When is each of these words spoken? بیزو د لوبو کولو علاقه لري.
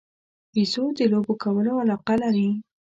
بیزو 0.53 0.83
د 0.97 0.99
لوبو 1.11 1.33
کولو 1.43 1.71
علاقه 1.83 2.15
لري. 2.23 2.49